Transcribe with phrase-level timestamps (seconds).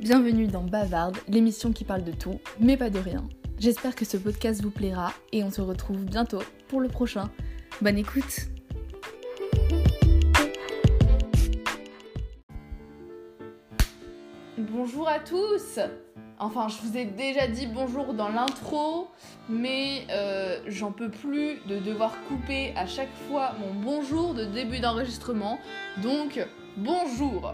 [0.00, 3.28] Bienvenue dans Bavarde, l'émission qui parle de tout, mais pas de rien.
[3.58, 7.30] J'espère que ce podcast vous plaira et on se retrouve bientôt pour le prochain.
[7.82, 8.48] Bonne écoute
[14.56, 15.78] Bonjour à tous
[16.38, 19.08] Enfin, je vous ai déjà dit bonjour dans l'intro,
[19.50, 24.78] mais euh, j'en peux plus de devoir couper à chaque fois mon bonjour de début
[24.78, 25.58] d'enregistrement.
[26.02, 26.42] Donc,
[26.78, 27.52] bonjour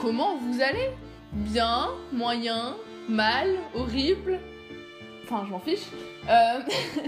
[0.00, 0.90] Comment vous allez?
[1.32, 2.76] Bien Moyen
[3.08, 4.40] Mal Horrible
[5.22, 5.86] Enfin, je m'en fiche.
[6.28, 6.60] Euh,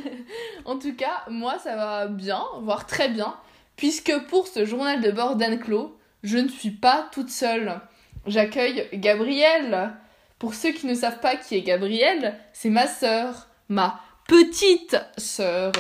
[0.65, 3.35] en tout cas, moi, ça va bien, voire très bien,
[3.75, 7.81] puisque pour ce journal de bord d'Anne-Clos, je ne suis pas toute seule.
[8.27, 9.93] J'accueille Gabrielle.
[10.39, 15.73] Pour ceux qui ne savent pas qui est Gabrielle, c'est ma sœur, ma petite sœur.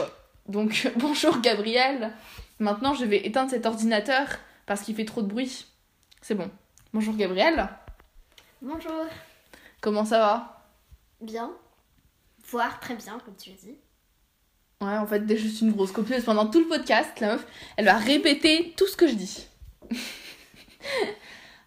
[0.48, 2.12] Donc bonjour Gabrielle.
[2.58, 4.26] Maintenant, je vais éteindre cet ordinateur
[4.66, 5.66] parce qu'il fait trop de bruit.
[6.22, 6.50] C'est bon.
[6.92, 7.68] Bonjour Gabrielle.
[8.64, 9.06] Bonjour.
[9.80, 10.70] Comment ça va?
[11.20, 11.50] Bien.
[12.48, 13.76] Voire très bien, comme tu l'as dit.
[14.80, 16.22] Ouais, en fait, suis une grosse copieuse.
[16.22, 17.46] Pendant tout le podcast, la meuf,
[17.76, 19.46] elle va répéter tout ce que je dis.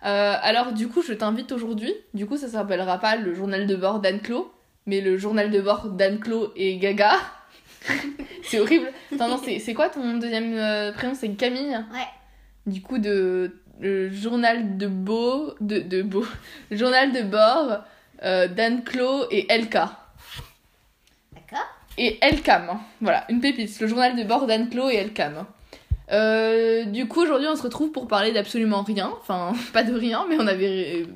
[0.04, 1.92] Euh, alors, du coup, je t'invite aujourd'hui.
[2.14, 4.54] Du coup, ça s'appellera pas le journal de bord d'Anne-Clos,
[4.86, 7.14] mais le journal de bord d'Anne-Clos et Gaga.
[8.44, 8.92] c'est horrible.
[9.12, 11.16] Attends, non, c'est quoi ton deuxième euh, prénom?
[11.16, 11.76] C'est Camille?
[11.92, 12.08] Ouais.
[12.68, 16.26] Du coup, de le journal de Beau, de, de Beau,
[16.72, 17.84] le journal de bord
[18.24, 19.74] euh, d'Anne-Clos et LK.
[21.34, 21.68] D'accord.
[21.98, 25.46] Et Elcam, voilà, une pépite, le journal de bord d'Anne-Clos et Elcam.
[26.12, 29.14] Euh, du coup, aujourd'hui, on se retrouve pour parler d'absolument rien.
[29.22, 31.08] Enfin, pas de rien, mais on avait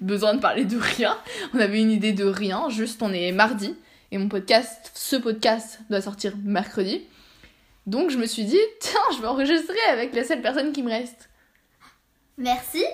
[0.00, 1.16] besoin de parler de rien.
[1.54, 3.76] On avait une idée de rien, juste on est mardi.
[4.10, 7.02] Et mon podcast, ce podcast, doit sortir mercredi.
[7.86, 10.90] Donc, je me suis dit, tiens, je vais enregistrer avec la seule personne qui me
[10.90, 11.27] reste.
[12.38, 12.84] Merci.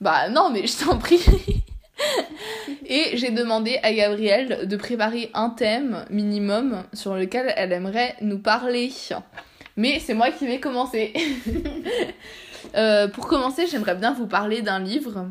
[0.00, 1.24] Bah, non, mais je t'en prie.
[2.86, 8.38] Et j'ai demandé à Gabrielle de préparer un thème minimum sur lequel elle aimerait nous
[8.38, 8.90] parler.
[9.76, 11.12] Mais c'est moi qui vais commencer.
[12.74, 15.26] Euh, pour commencer, j'aimerais bien vous parler d'un livre.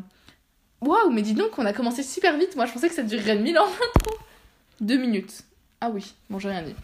[0.80, 2.54] Waouh, mais dis donc, on a commencé super vite.
[2.56, 3.66] Moi, je pensais que ça durerait mille ans
[4.02, 4.14] trop.
[4.80, 5.42] Deux minutes.
[5.80, 6.74] Ah oui, bon, j'ai rien dit.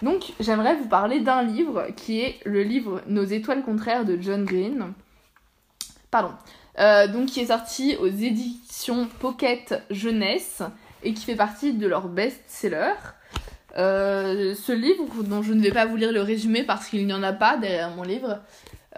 [0.00, 4.44] Donc, j'aimerais vous parler d'un livre qui est le livre Nos étoiles contraires de John
[4.44, 4.94] Green.
[6.10, 6.32] Pardon.
[6.78, 10.62] Euh, donc, qui est sorti aux éditions Pocket Jeunesse
[11.02, 12.94] et qui fait partie de leur best-seller.
[13.76, 17.12] Euh, ce livre, dont je ne vais pas vous lire le résumé parce qu'il n'y
[17.12, 18.40] en a pas derrière mon livre,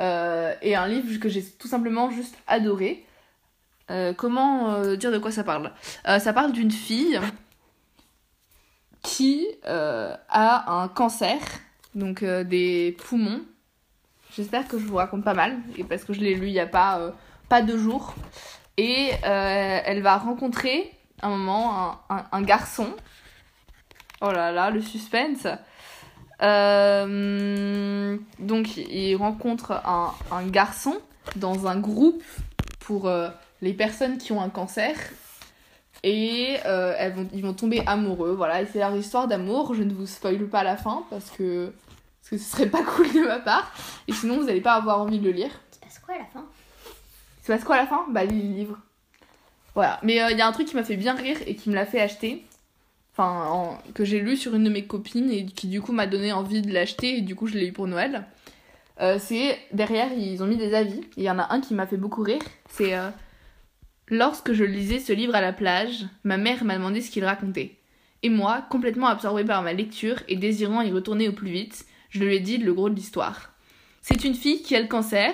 [0.00, 3.05] euh, est un livre que j'ai tout simplement juste adoré.
[3.91, 5.73] Euh, comment dire de quoi ça parle?
[6.05, 7.21] Ça parle d'une fille
[9.03, 11.39] qui a un cancer,
[11.94, 13.43] donc des poumons.
[14.34, 16.60] J'espère que je vous raconte pas mal, et parce que je l'ai lu il y
[16.60, 17.10] a pas, euh,
[17.48, 18.15] pas deux jours.
[18.78, 22.87] Et euh, elle va rencontrer un moment un, un- garçon
[24.22, 25.47] Oh là là, le suspense.
[26.43, 30.97] Euh, donc, il rencontre un, un garçon
[31.37, 32.22] dans un groupe
[32.81, 33.10] pour
[33.60, 34.97] les personnes qui ont un cancer.
[36.04, 38.32] Et elles vont, ils vont tomber amoureux.
[38.32, 39.75] Voilà, c'est leur histoire d'amour.
[39.75, 41.72] Je ne vous spoil pas la fin parce que,
[42.22, 43.72] parce que ce serait pas cool de ma part.
[44.09, 45.50] Et sinon, vous n'allez pas avoir envie de le lire.
[45.50, 46.44] Il se passe quoi à la fin
[47.41, 48.06] Il se passe quoi à la fin?
[48.10, 48.78] Bah, lis le livre.
[49.75, 49.99] Voilà.
[50.03, 51.75] Mais euh, il y a un truc qui m'a fait bien rire et qui me
[51.75, 52.44] l'a fait acheter.
[53.15, 56.06] Enfin, en- que j'ai lu sur une de mes copines et qui du coup m'a
[56.06, 58.25] donné envie de l'acheter et du coup je l'ai eu pour Noël.
[59.00, 60.99] Euh, c'est derrière, ils ont mis des avis.
[61.00, 62.41] Et Il y en a un qui m'a fait beaucoup rire.
[62.71, 63.11] C'est euh,
[64.09, 67.77] Lorsque je lisais ce livre à la plage, ma mère m'a demandé ce qu'il racontait.
[68.22, 72.23] Et moi, complètement absorbée par ma lecture et désirant y retourner au plus vite, je
[72.25, 73.50] lui ai dit le gros de l'histoire.
[74.03, 75.33] C'est une fille qui a le cancer,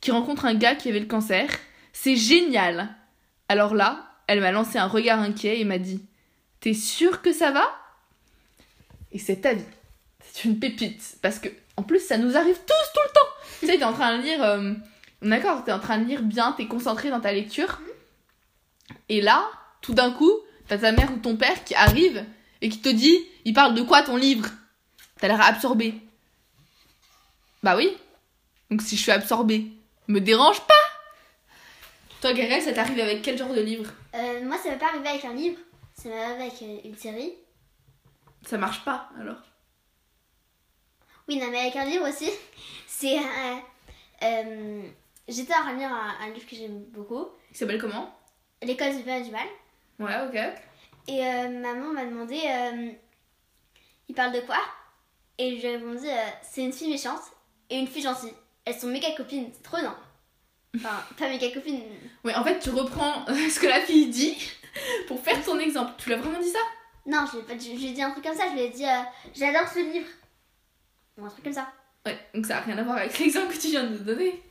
[0.00, 1.48] qui rencontre un gars qui avait le cancer.
[1.92, 2.88] C'est génial
[3.48, 6.04] Alors là, elle m'a lancé un regard inquiet et m'a dit
[6.60, 7.64] T'es sûre que ça va?
[9.12, 9.64] Et cet avis,
[10.20, 11.16] c'est une pépite.
[11.22, 13.28] Parce que, en plus, ça nous arrive tous tout le temps
[13.60, 14.42] Tu sais, t'es en train de lire.
[14.42, 14.72] euh,
[15.22, 17.80] D'accord, t'es en train de lire bien, t'es concentré dans ta lecture.
[19.08, 19.48] Et là,
[19.80, 20.32] tout d'un coup,
[20.68, 22.24] t'as ta mère ou ton père qui arrive
[22.60, 24.48] et qui te dit Il parle de quoi ton livre?
[25.20, 25.94] T'as l'air absorbé.
[27.64, 27.96] Bah oui.
[28.70, 29.68] Donc si je suis absorbée,
[30.06, 30.74] me dérange pas
[32.20, 33.90] Toi, Gabriel, ça t'arrive avec quel genre de livre?
[34.14, 35.58] Euh, Moi, ça m'est pas arrivé avec un livre.
[35.94, 37.32] Ça m'est arrivé avec euh, une série.
[38.44, 39.38] Ça marche pas alors?
[41.26, 42.28] Oui, non, mais avec un livre aussi.
[42.86, 43.18] C'est.
[43.18, 43.56] euh,
[44.24, 44.82] euh,
[45.26, 47.28] J'étais en train de lire un, un livre que j'aime beaucoup.
[47.50, 48.14] Il s'appelle comment?
[48.60, 49.48] L'école supérieure du mal.
[49.98, 50.60] Ouais, ok.
[51.08, 52.38] Et maman m'a demandé
[54.08, 54.58] il parle de quoi?
[55.38, 56.06] Et je lui ai répondu
[56.42, 57.22] c'est une fille méchante
[57.70, 58.32] et une fille gentille.
[58.64, 59.96] Elles sont méga copines, c'est trop bien.
[60.76, 61.80] Enfin, pas méga copine.
[62.24, 64.36] Ouais, en fait, tu reprends ce que la fille dit
[65.08, 65.92] pour faire ton exemple.
[65.98, 66.58] Tu l'as vraiment dit ça?
[67.06, 67.74] Non, je l'ai pas dit.
[67.74, 68.44] Je lui ai dit un truc comme ça.
[68.48, 69.02] Je lui ai dit euh,
[69.34, 70.06] J'adore ce livre.
[71.18, 71.68] Ou un truc comme ça.
[72.06, 74.42] Ouais, donc ça n'a rien à voir avec l'exemple que tu viens de nous donner.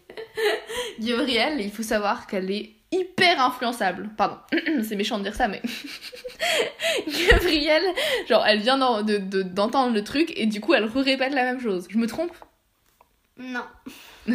[0.99, 4.09] Gabrielle, il faut savoir qu'elle est hyper influençable.
[4.15, 4.37] Pardon,
[4.83, 5.61] c'est méchant de dire ça, mais.
[7.29, 7.83] Gabrielle,
[8.29, 11.43] genre, elle vient d'en- de- de- d'entendre le truc et du coup, elle répète la
[11.43, 11.87] même chose.
[11.89, 12.31] Je me trompe?
[13.37, 13.65] Non.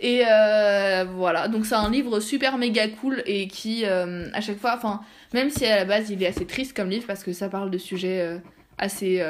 [0.00, 4.58] Et euh, voilà, donc c'est un livre super méga cool et qui, euh, à chaque
[4.58, 5.00] fois, enfin,
[5.32, 7.70] même si à la base il est assez triste comme livre parce que ça parle
[7.70, 8.38] de sujets euh,
[8.78, 9.24] assez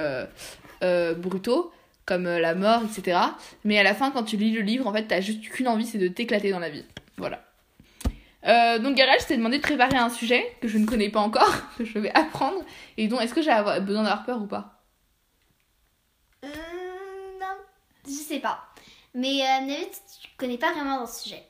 [1.17, 1.73] brutaux,
[2.07, 3.19] comme la mort, etc.
[3.65, 5.87] Mais à la fin, quand tu lis le livre, en fait, t'as juste qu'une envie,
[5.87, 6.85] c'est de t'éclater dans la vie.
[7.17, 7.45] Voilà.
[8.79, 11.53] Donc Garage, je t'ai demandé de préparer un sujet que je ne connais pas encore,
[11.79, 12.65] que je vais apprendre.
[12.97, 14.83] Et donc, est-ce que j'ai besoin d'avoir peur ou pas
[16.45, 16.49] Euh,
[17.39, 17.47] non.
[18.11, 18.65] Je sais pas.
[19.15, 19.89] Mais euh, David,
[20.23, 21.45] tu connais pas vraiment dans ce sujet.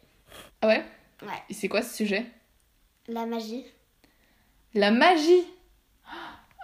[0.62, 0.84] Ah ouais?
[1.22, 1.42] Ouais.
[1.48, 2.26] Et c'est quoi ce sujet?
[3.08, 3.64] La magie.
[4.74, 5.44] La magie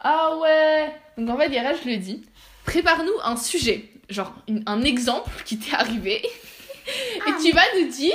[0.02, 2.24] Ah ouais Donc en fait, Garage, je lui ai dit,
[2.64, 6.22] prépare-nous un sujet, genre une- un exemple qui t'est arrivé.
[7.26, 8.14] Et tu vas nous dire...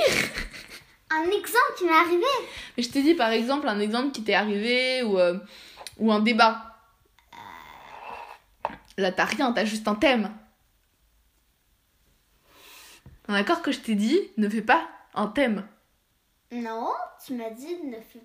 [1.10, 2.24] Un exemple qui m'est arrivé?
[2.76, 5.38] Mais je t'ai dit par exemple un exemple qui t'est arrivé ou, euh,
[5.98, 6.68] ou un débat.
[8.96, 10.30] Là, t'as rien, t'as juste un thème.
[13.28, 15.66] On est d'accord que je t'ai dit, ne fais pas un thème.
[16.50, 16.88] Non,
[17.24, 18.22] tu m'as dit ne fais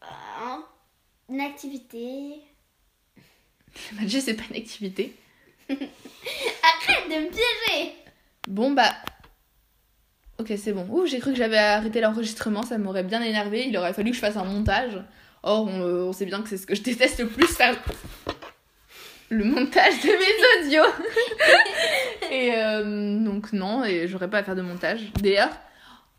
[0.00, 0.60] pas
[1.28, 2.36] une activité.
[3.92, 5.14] La magie, c'est pas une activité.
[5.68, 7.94] Arrête de me piéger
[8.48, 8.94] Bon bah.
[10.38, 10.86] Ok, c'est bon.
[10.90, 13.66] Ouh, j'ai cru que j'avais arrêté l'enregistrement, ça m'aurait bien énervé.
[13.66, 14.98] Il aurait fallu que je fasse un montage.
[15.42, 17.76] Or, on, euh, on sait bien que c'est ce que je déteste le plus faire.
[19.30, 20.92] Le montage de mes audios.
[22.30, 25.00] Et euh, donc, non, et j'aurais pas à faire de montage.
[25.20, 25.50] D'ailleurs,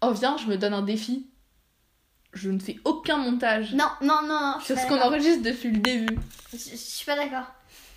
[0.01, 1.27] oh, viens, je me donne un défi.
[2.33, 4.59] Je ne fais aucun montage Non, non, non, non.
[4.61, 6.17] sur ce qu'on enregistre depuis le début.
[6.53, 7.45] Je, je suis pas d'accord.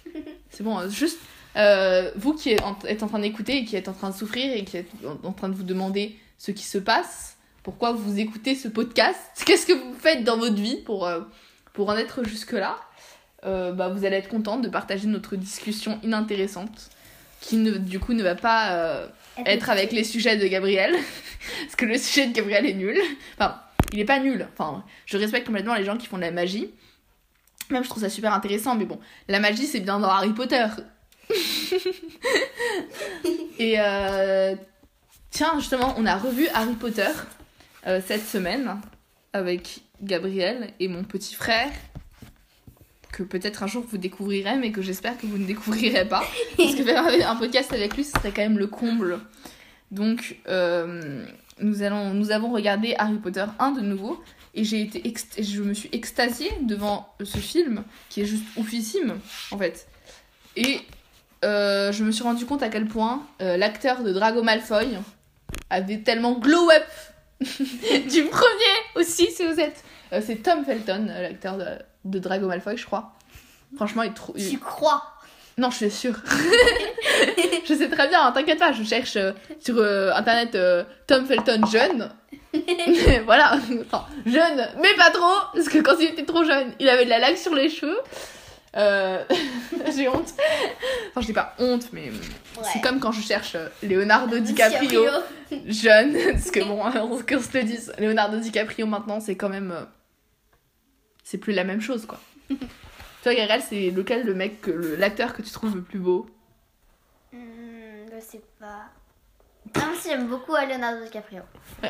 [0.50, 1.19] C'est bon, euh, juste
[1.56, 4.15] euh, vous qui êtes en, êtes en train d'écouter et qui êtes en train de
[4.15, 7.93] souffrir et qui êtes en, en train de vous demander ce qui se passe, pourquoi
[7.93, 11.20] vous écoutez ce podcast, qu'est-ce que vous faites dans votre vie pour, euh,
[11.75, 12.79] pour en être jusque-là,
[13.44, 16.91] bah, vous allez être contente de partager notre discussion inintéressante
[17.43, 19.06] qui ne, du coup ne va pas euh,
[19.44, 20.94] être avec les sujets de Gabriel
[21.65, 22.99] parce que le sujet de Gabriel est nul.
[23.37, 23.61] Enfin,
[23.93, 24.49] il est pas nul.
[24.53, 26.71] Enfin, je respecte complètement les gens qui font de la magie.
[27.69, 28.99] Même je trouve ça super intéressant, mais bon,
[29.29, 30.67] la magie c'est bien dans Harry Potter.
[33.59, 34.55] Et euh,
[35.31, 37.11] tiens, justement, on a revu Harry Potter
[37.87, 38.81] euh, cette semaine
[39.33, 41.71] avec Gabriel et mon petit frère
[43.12, 46.25] que peut-être un jour vous découvrirez, mais que j'espère que vous ne découvrirez pas.
[46.56, 49.20] Parce que faire un podcast avec lui, ce serait quand même le comble.
[49.91, 51.25] Donc, euh,
[51.61, 54.23] nous, allons, nous avons regardé Harry Potter 1 de nouveau.
[54.55, 59.19] Et j'ai été je me suis extasiée devant ce film qui est juste oufissime
[59.50, 59.88] en fait.
[60.56, 60.81] Et
[61.43, 64.88] euh, je me suis rendu compte à quel point euh, l'acteur de Drago Malfoy
[65.70, 66.85] avait tellement glow up
[68.11, 69.83] du premier aussi si vous êtes.
[70.12, 71.65] Euh, c'est Tom Felton, euh, l'acteur de,
[72.05, 73.12] de Drago Malfoy, je crois.
[73.77, 74.35] Franchement, il est trop.
[74.37, 75.03] il- Tu crois?
[75.59, 76.17] Non, je suis sûre.
[77.65, 80.56] je sais très bien, hein, t'inquiète pas, je cherche euh, sur euh, internet
[81.06, 82.11] Tom Felton jeune.
[83.27, 87.05] voilà, enfin, jeune, mais pas trop, parce que quand il était trop jeune, il avait
[87.05, 87.99] de la laque sur les cheveux.
[88.76, 89.24] Euh,
[89.94, 90.32] J'ai honte.
[91.10, 92.10] Enfin, je dis pas honte, mais
[92.72, 95.05] c'est comme quand je cherche euh, Leonardo DiCaprio
[95.67, 99.72] jeune, parce que bon, on qu'on se le dise, Leonardo DiCaprio maintenant, c'est quand même.
[99.72, 99.84] euh,
[101.22, 102.19] C'est plus la même chose, quoi.
[103.22, 106.26] Toi, Gabriel, c'est lequel le mec, l'acteur que tu trouves le plus beau?
[107.32, 108.86] Hmm, je sais pas.
[109.76, 111.43] Même si j'aime beaucoup Leonardo DiCaprio.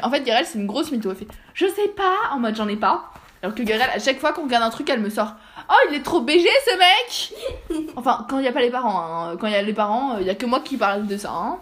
[0.03, 1.11] En fait, Gabriel, c'est une grosse mytho.
[1.11, 3.13] Elle fait Je sais pas, en mode j'en ai pas.
[3.43, 5.35] Alors que Gabriel, à chaque fois qu'on regarde un truc, elle me sort
[5.69, 9.01] Oh, il est trop BG ce mec Enfin, quand il n'y a pas les parents.
[9.31, 9.37] hein.
[9.37, 11.31] Quand il y a les parents, il y a que moi qui parle de ça.
[11.33, 11.59] hein.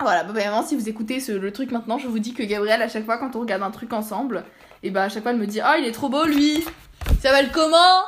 [0.00, 2.80] Voilà, bah, vraiment, si vous écoutez ce- le truc maintenant, je vous dis que Gabriel,
[2.82, 4.44] à chaque fois, quand on regarde un truc ensemble,
[4.82, 6.64] et bah à chaque fois, elle me dit Oh, il est trop beau lui
[7.10, 8.02] Il s'appelle comment?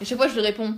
[0.00, 0.74] Et chaque fois, je lui réponds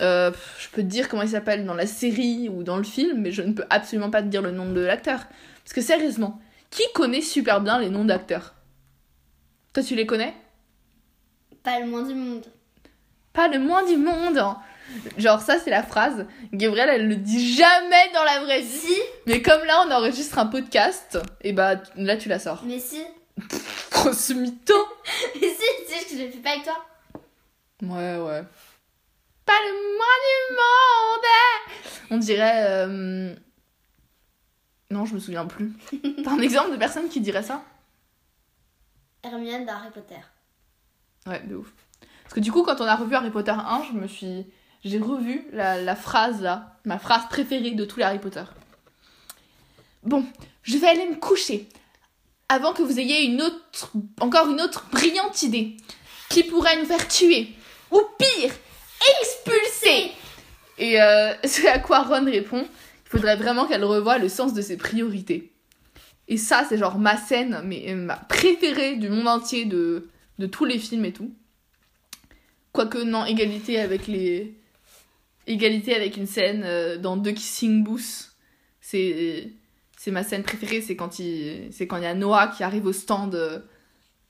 [0.00, 3.20] Euh, Je peux te dire comment il s'appelle dans la série ou dans le film,
[3.20, 5.20] mais je ne peux absolument pas te dire le nom de l'acteur.
[5.64, 8.54] Parce que sérieusement, qui connaît super bien les noms d'acteurs?
[9.74, 10.34] Toi, tu les connais?
[11.68, 12.46] Pas le moins du monde.
[13.34, 14.42] Pas le moins du monde.
[15.18, 16.24] Genre, ça, c'est la phrase.
[16.54, 18.66] Gabrielle, elle le dit jamais dans la vraie vie.
[18.68, 18.96] Si,
[19.26, 22.62] Mais comme là, on enregistre un podcast, et bah là, tu la sors.
[22.64, 23.02] mais si.
[23.90, 24.74] Grosse mytho
[25.34, 26.84] Mais si, tu sais que je le fais pas avec toi.
[27.82, 28.42] Ouais, ouais.
[29.44, 32.64] Pas le moins du monde On dirait...
[32.66, 33.34] euh,
[34.90, 35.72] Non, je me souviens plus.
[36.24, 37.62] T'as un exemple de personne qui dirait ça?
[39.22, 40.16] Hermione d'Harry Potter.
[41.28, 41.72] Ouais, de ouf.
[42.22, 44.46] Parce que du coup, quand on a revu Harry Potter 1, je me suis.
[44.84, 48.44] J'ai revu la, la phrase là, ma phrase préférée de tous les Harry Potter.
[50.04, 50.24] Bon,
[50.62, 51.68] je vais aller me coucher
[52.48, 55.76] avant que vous ayez une autre, encore une autre brillante idée
[56.30, 57.54] qui pourrait nous faire tuer
[57.90, 58.52] ou pire,
[59.20, 60.12] expulser.
[60.78, 62.64] Et euh, c'est à quoi Ron répond
[63.08, 65.50] il faudrait vraiment qu'elle revoie le sens de ses priorités.
[66.28, 70.64] Et ça, c'est genre ma scène, mais ma préférée du monde entier de, de tous
[70.64, 71.32] les films et tout.
[72.72, 74.54] Quoique, non, égalité avec les.
[75.46, 78.32] Égalité avec une scène euh, dans The Kissing Booth.
[78.80, 79.52] C'est.
[79.96, 82.86] C'est ma scène préférée, c'est quand il c'est quand il y a Noah qui arrive
[82.86, 83.58] au stand euh,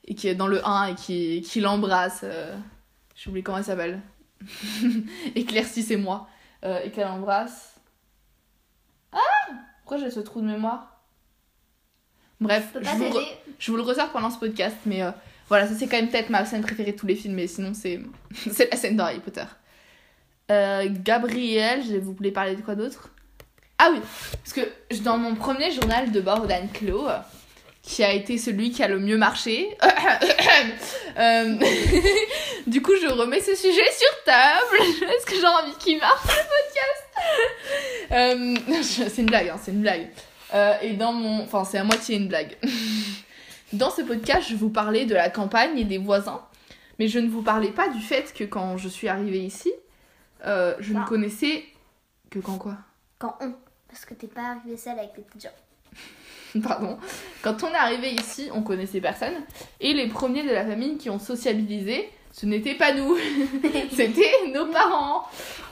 [0.07, 2.21] et qui est dans le 1 et qui, qui l'embrasse.
[2.25, 2.57] Euh,
[3.15, 4.01] J'ai oublié comment elle s'appelle.
[5.35, 6.27] Éclaircie, c'est moi.
[6.65, 7.79] Euh, et qu'elle embrasse.
[9.13, 9.19] Ah
[9.83, 11.03] Pourquoi j'ai ce trou de mémoire?
[12.41, 13.19] Bref, Je vous,
[13.59, 15.11] je vous le ressors pendant ce podcast, mais euh,
[15.49, 17.73] voilà, ça c'est quand même peut-être ma scène préférée de tous les films, mais sinon
[17.75, 18.01] c'est
[18.71, 19.45] la scène de Harry Potter.
[20.51, 23.11] Euh, Gabriel, vous voulez parler de quoi d'autre?
[23.79, 24.01] Ah oui,
[24.33, 27.19] parce que dans mon premier journal de bord d'Anne-Clo, euh,
[27.83, 29.77] qui a été celui qui a le mieux marché,
[31.19, 31.55] euh,
[32.67, 34.77] du coup je remets ce sujet sur table,
[35.15, 38.65] est-ce que j'ai envie qu'il marche le podcast?
[38.71, 40.09] Euh, C'est une blague, hein, c'est une blague.
[40.83, 41.45] Et dans mon...
[41.45, 42.57] Enfin, c'est à moitié une blague.
[43.73, 46.43] Dans ce podcast, je vous parlais de la campagne et des voisins,
[46.99, 49.73] mais je ne vous parlais pas du fait que quand je suis arrivée ici,
[50.47, 51.65] euh, je ne connaissais
[52.31, 52.77] que quand quoi?
[53.19, 53.53] Quand on.
[53.89, 56.61] Parce que t'es pas arrivé seule avec les petits gens.
[56.63, 56.99] Pardon.
[57.43, 59.35] Quand on est arrivé ici, on connaissait personne,
[59.81, 63.17] et les premiers de la famille qui ont sociabilisé, ce n'était pas nous,
[63.93, 65.25] c'était nos parents.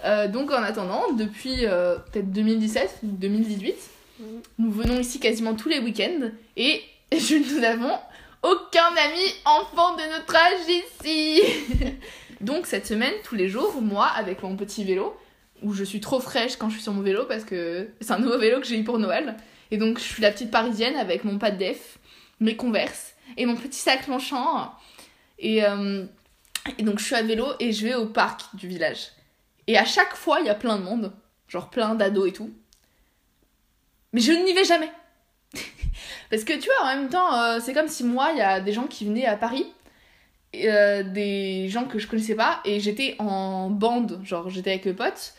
[0.05, 3.75] Euh, donc en attendant, depuis euh, peut-être 2017 ou 2018,
[4.19, 4.41] Mhm.
[4.59, 6.81] nous venons ici quasiment tous les week-ends et
[7.13, 7.99] je, nous n'avons
[8.43, 11.43] aucun ami enfant de notre âge ici.
[12.41, 15.17] Donc cette semaine, tous les jours, moi avec mon petit vélo,
[15.63, 18.19] où je suis trop fraîche quand je suis sur mon vélo parce que c'est un
[18.19, 19.37] nouveau vélo que j'ai eu pour Noël.
[19.71, 21.99] Et donc je suis la petite parisienne avec mon pas de def,
[22.41, 24.73] mes converses et mon petit sac Longchamp.
[25.39, 26.05] Et, euh,
[26.79, 29.09] et donc je suis à vélo et je vais au parc du village.
[29.67, 31.13] Et à chaque fois, il y a plein de monde,
[31.49, 32.53] genre plein d'ados et tout.
[34.13, 34.91] Mais je n'y vais jamais.
[36.31, 38.61] Parce que tu vois, en même temps, euh, c'est comme si moi, il y a
[38.61, 39.67] des gens qui venaient à Paris,
[40.55, 44.95] euh, des gens que je connaissais pas, et j'étais en bande, genre j'étais avec mes
[44.95, 45.35] potes,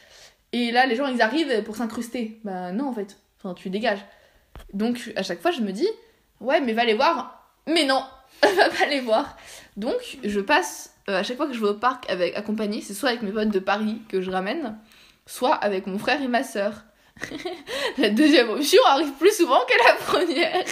[0.54, 2.40] et là, les gens, ils arrivent pour s'incruster.
[2.44, 3.18] Bah non, en fait.
[3.38, 4.04] Enfin, tu dégages.
[4.74, 5.88] Donc, à chaque fois, je me dis,
[6.40, 7.52] ouais, mais va les voir.
[7.68, 8.04] Mais non,
[8.42, 9.38] va pas les voir.
[9.76, 12.94] Donc, je passe, euh, à chaque fois que je vais au parc avec accompagné, c'est
[12.94, 14.78] soit avec mes potes de Paris que je ramène,
[15.26, 16.84] soit avec mon frère et ma sœur.
[17.98, 20.66] la deuxième option arrive plus souvent que la première.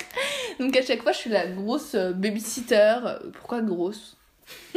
[0.59, 2.97] Donc à chaque fois, je suis la grosse euh, babysitter.
[3.33, 4.17] Pourquoi grosse?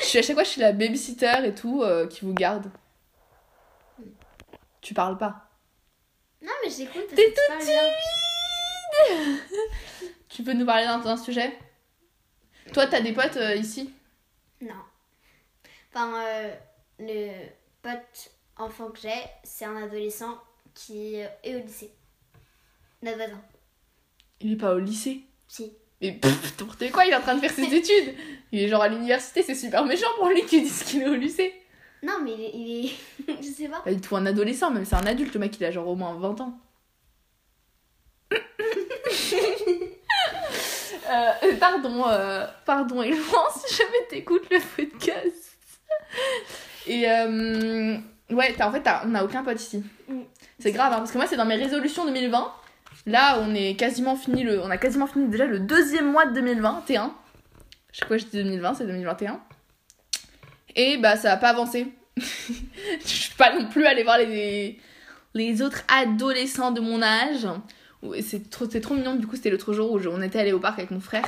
[0.00, 2.70] Je suis à chaque fois, je suis la babysitter et tout euh, qui vous garde.
[4.80, 5.50] Tu parles pas.
[6.42, 7.06] Non, mais j'écoute.
[7.14, 7.82] T'es parles bien.
[10.28, 11.52] Tu peux nous parler d'un sujet?
[12.72, 13.92] Toi, t'as des potes euh, ici?
[14.60, 14.74] Non.
[15.92, 16.54] Enfin, euh,
[17.00, 17.30] le
[17.82, 18.30] pote
[18.60, 20.38] enfant que j'ai, c'est un adolescent
[20.74, 21.92] qui euh, est au lycée.
[23.02, 23.40] Notre voisin.
[24.40, 25.22] Il est pas au lycée.
[25.48, 25.72] Si.
[26.00, 28.14] Mais pff, n'importe quoi, il est en train de faire ses études.
[28.52, 31.14] Il est genre à l'université, c'est super méchant pour lui qui disent qu'il est au
[31.14, 31.52] lycée.
[32.02, 32.50] Non, mais il est.
[32.54, 33.80] il est- je sais pas.
[33.80, 35.96] Pas du tout un adolescent, même c'est un adulte, le mec il a genre au
[35.96, 36.58] moins 20 ans.
[41.12, 45.58] Euh, pardon, euh, pardon, Elvan, si jamais t'écoutes le podcast.
[46.86, 47.96] Et euh,
[48.32, 49.82] ouais, t'as- en fait, t'as- on n'a aucun pote ici.
[50.08, 50.20] Mm.
[50.58, 52.52] C'est grave, hein, parce que moi, c'est dans mes résolutions 2020.
[53.06, 56.32] Là, on est quasiment fini le, on a quasiment fini déjà le deuxième mois de
[56.34, 57.12] 2021.
[57.92, 59.40] Je sais quoi, je dis 2020, c'est 2021.
[60.76, 61.86] Et bah, ça a pas avancé.
[62.16, 64.78] je suis pas non plus allée voir les,
[65.34, 67.46] les autres adolescents de mon âge.
[68.22, 69.14] C'est trop, trop mignon.
[69.16, 71.24] Du coup, c'était l'autre jour où je- on était allé au parc avec mon frère.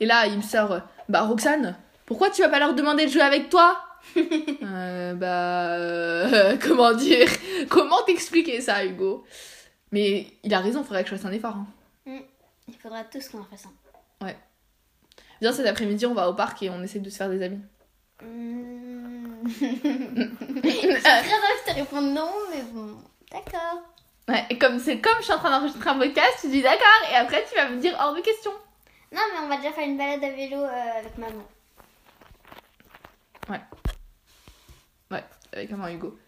[0.00, 1.76] Et là, il me sort Bah, Roxane,
[2.06, 3.78] pourquoi tu vas pas leur demander de jouer avec toi?
[4.62, 5.74] Euh, Bah.
[5.76, 7.28] euh, comment dire?
[7.68, 9.24] Comment t'expliquer ça, Hugo?
[9.92, 11.56] Mais il a raison, faudrait que je fasse un effort.
[11.56, 11.66] hein.
[12.68, 13.72] Il faudra tous qu'on en fasse un.
[15.40, 17.60] Viens cet après-midi, on va au parc et on essaie de se faire des amis.
[19.60, 22.96] J'ai très envie de te répondre non, mais bon.
[23.30, 23.82] D'accord.
[24.28, 26.86] Ouais, et comme c'est comme je suis en train d'enregistrer un podcast, tu dis d'accord,
[27.12, 28.52] et après tu vas me dire hors de question.
[29.12, 31.42] Non, mais on va déjà faire une balade à vélo euh, avec maman.
[33.50, 33.60] Ouais,
[35.54, 36.18] avec maman Hugo.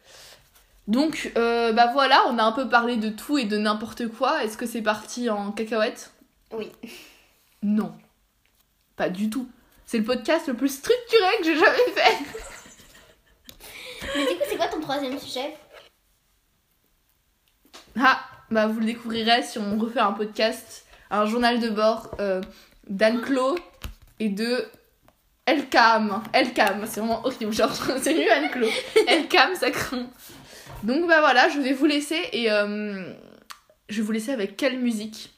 [0.87, 4.45] Donc, euh, bah voilà, on a un peu parlé de tout et de n'importe quoi.
[4.45, 6.13] Est-ce que c'est parti en cacahuète?
[6.53, 6.71] Oui.
[7.63, 7.93] Non.
[8.95, 9.49] Pas du tout.
[9.85, 12.25] C'est le podcast le plus structuré que j'ai jamais fait.
[14.15, 15.57] Mais du coup, c'est quoi ton troisième sujet?
[17.99, 22.43] Ah, bah vous le découvrirez si on refait un podcast, un journal de bord euh,
[22.89, 23.57] d'Anne Clo
[24.21, 24.65] et de
[25.47, 26.23] Elcam.
[26.33, 27.73] Elcam, c'est vraiment horrible, genre
[28.03, 28.67] c'est mieux Anne Clo.
[29.07, 30.07] Elcam, ça craint.
[30.83, 33.13] Donc bah voilà, je vais vous laisser et euh,
[33.89, 35.33] je vais vous laisser avec quelle musique?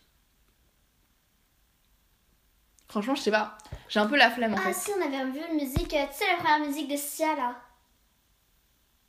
[2.89, 3.59] Franchement, je sais pas.
[3.89, 4.73] J'ai un peu la flemme en Ah fait.
[4.75, 7.55] si, on avait vu une musique, euh, tu sais la première musique de Sia là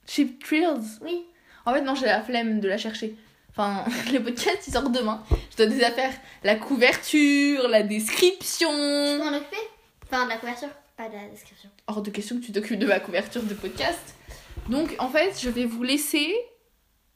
[0.06, 1.00] Cheap Thrills?
[1.02, 1.26] Oui.
[1.66, 3.16] En fait, non, j'ai la flemme de la chercher.
[3.52, 5.24] Enfin, le podcast il sort demain.
[5.52, 6.14] Je dois déjà faire
[6.44, 8.70] la couverture, la description.
[8.70, 9.58] Tu peux m'en occuper
[10.12, 10.70] Enfin, de la couverture,
[11.08, 11.70] la description.
[11.88, 14.16] hors de question que tu t'occupes de ma couverture de podcast.
[14.70, 16.34] Donc en fait, je vais vous laisser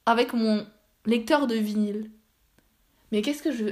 [0.05, 0.65] avec mon
[1.05, 2.09] lecteur de vinyle.
[3.11, 3.65] Mais qu'est-ce que je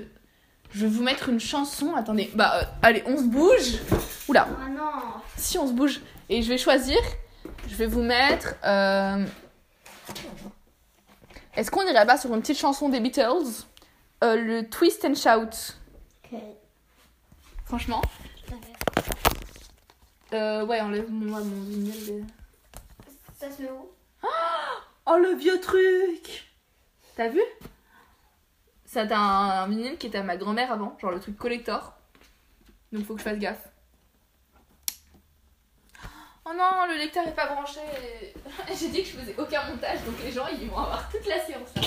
[0.74, 1.96] je vais vous mettre une chanson?
[1.96, 3.80] Attendez, bah euh, allez, on se bouge.
[4.30, 4.91] Oula, Ah non
[5.38, 6.00] si on se bouge
[6.30, 6.98] et je vais choisir.
[7.68, 8.56] Je vais vous mettre.
[8.65, 9.25] euh,
[11.56, 13.65] Est-ce qu'on irait pas sur une petite chanson des Beatles,
[14.24, 15.74] Euh, le Twist and Shout.
[16.32, 16.39] Ok.
[17.65, 18.01] Franchement,
[20.33, 22.25] euh, ouais, enlève-moi mon vinyle.
[23.38, 23.89] Ça se met où
[25.05, 26.51] Oh le vieux truc
[27.15, 27.41] T'as vu?
[28.85, 31.93] C'est un, un vinyle qui était à ma grand-mère avant, genre le truc collector.
[32.91, 33.67] Donc faut que je fasse gaffe.
[36.43, 37.79] Oh non, le lecteur est pas branché.
[38.79, 41.39] J'ai dit que je faisais aucun montage, donc les gens ils vont avoir toute la
[41.39, 41.81] séance là.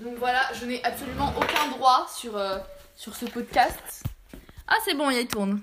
[0.00, 2.58] Donc voilà, je n'ai absolument aucun droit sur, euh,
[2.98, 4.02] sur ce podcast.
[4.66, 5.60] Ah c'est bon, il tourne.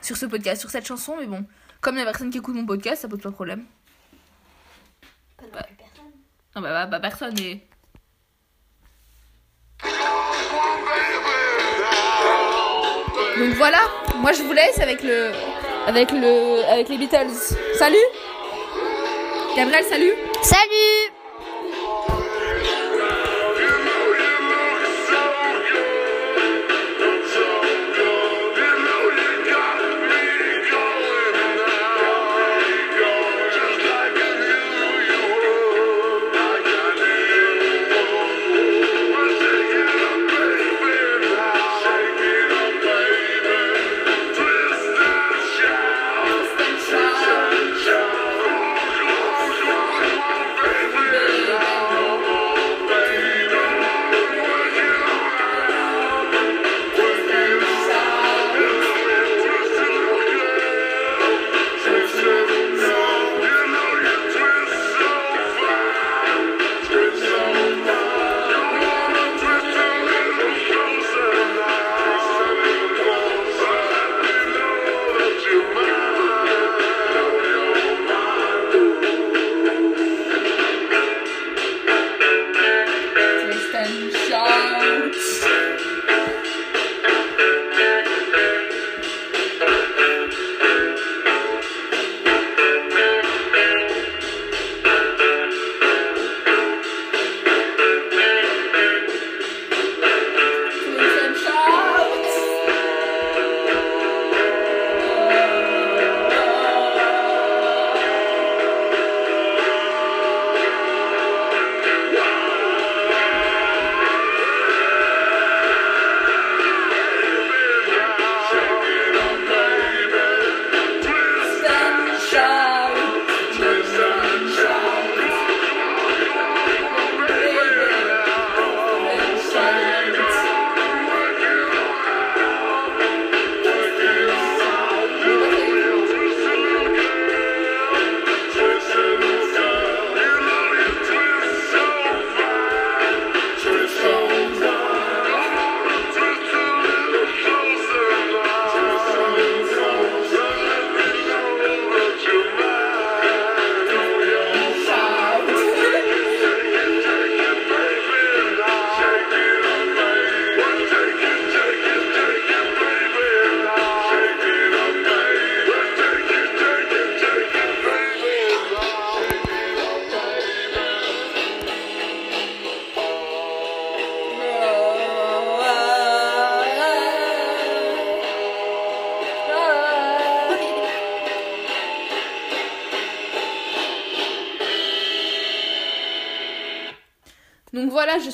[0.00, 1.44] Sur ce podcast, sur cette chanson, mais bon.
[1.82, 3.66] Comme il y a personne qui écoute mon podcast, ça pose pas de problème.
[5.36, 6.10] Pas non plus personne.
[6.56, 7.60] Non, bah, bah, bah, personne est.
[13.38, 13.80] Donc voilà,
[14.16, 15.30] moi je vous laisse avec le.
[15.86, 16.64] Avec le.
[16.70, 17.54] Avec les Beatles.
[17.74, 17.96] Salut
[19.56, 21.12] Gabriel, salut Salut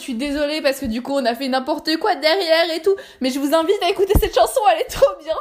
[0.09, 2.97] suis désolée parce que du coup, on a fait n'importe quoi derrière et tout.
[3.21, 5.37] Mais je vous invite à écouter cette chanson, elle est trop bien.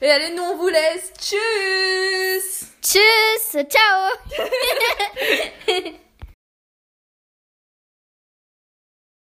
[0.00, 1.12] Et allez, nous on vous laisse.
[1.20, 4.38] Tchuss Tchuss, ciao